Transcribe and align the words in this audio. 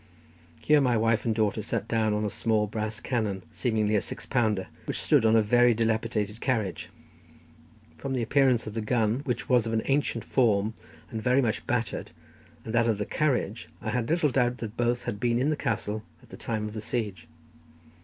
Here 0.59 0.81
my 0.81 0.97
wife 0.97 1.25
and 1.25 1.35
daughter 1.35 1.61
sat 1.61 1.87
down 1.87 2.11
on 2.11 2.25
a 2.25 2.29
small 2.31 2.65
brass 2.65 2.99
cannon, 2.99 3.43
seemingly 3.51 3.93
a 3.95 4.01
six 4.01 4.25
pounder, 4.25 4.65
which 4.85 4.99
stood 4.99 5.25
on 5.27 5.35
a 5.35 5.43
very 5.43 5.75
dilapidated 5.75 6.41
carriage; 6.41 6.89
from 7.99 8.13
the 8.13 8.23
appearance 8.23 8.65
of 8.65 8.73
the 8.73 8.81
gun, 8.81 9.19
which 9.25 9.47
was 9.47 9.67
of 9.67 9.73
an 9.73 9.83
ancient 9.85 10.23
form 10.23 10.73
and 11.11 11.21
very 11.21 11.39
much 11.39 11.67
battered, 11.67 12.09
and 12.65 12.73
that 12.73 12.87
of 12.87 12.97
the 12.97 13.05
carriage, 13.05 13.69
I 13.79 13.91
had 13.91 14.09
little 14.09 14.29
doubt 14.29 14.57
that 14.57 14.75
both 14.75 15.03
had 15.03 15.19
been 15.19 15.37
in 15.37 15.51
the 15.51 15.55
castle 15.55 16.01
at 16.23 16.29
the 16.29 16.35
time 16.35 16.67
of 16.67 16.73
the 16.73 16.81
siege. 16.81 17.27